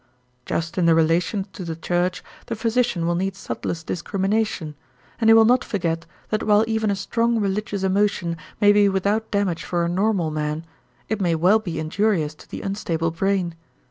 [0.47, 4.73] Just in the relation to the church, the physician will need subtlest discrimination,
[5.19, 9.29] and he will not forget that while even a strong religious emotion may be without
[9.29, 10.65] damage for a normal man,
[11.07, 13.53] it may well be injurious to the unstable brain.